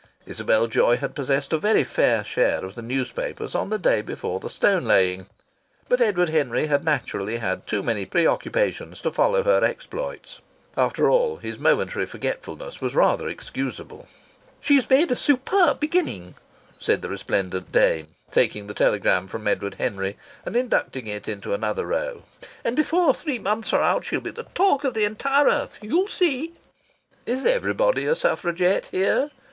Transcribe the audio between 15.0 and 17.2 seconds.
a superb beginning!" said the